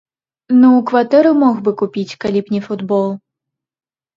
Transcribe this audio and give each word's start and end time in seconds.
Ну, 0.61 0.69
кватэру 0.91 1.33
мог 1.43 1.61
бы 1.67 1.73
купіць, 1.81 2.17
калі 2.25 2.39
б 2.47 2.57
не 2.57 2.61
футбол. 2.67 3.07